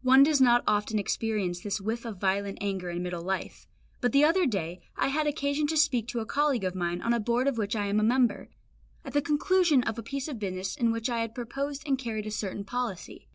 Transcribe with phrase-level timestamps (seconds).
[0.00, 3.66] One does not often experience this whiff of violent anger in middle life;
[4.00, 7.12] but the other day I had occasion to speak to a colleague of mine on
[7.12, 8.48] a Board of which I am a member,
[9.04, 12.26] at the conclusion of a piece of business in which I had proposed and carried
[12.26, 13.28] a certain policy.